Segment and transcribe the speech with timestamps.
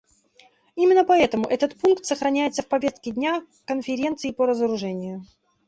[0.75, 5.23] Именно поэтому этот пункт сохраняется в повестке дня Конференции по разоружению.